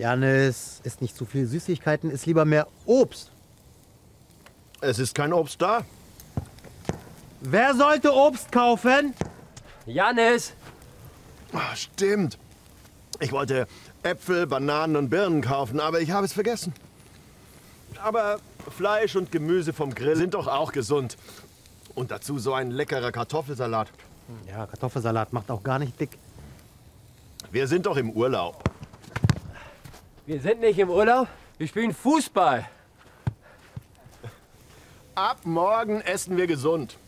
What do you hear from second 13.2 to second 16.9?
wollte Äpfel, Bananen und Birnen kaufen, aber ich habe es vergessen.